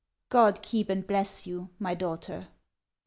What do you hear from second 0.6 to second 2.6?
keep and bless you, my daughter.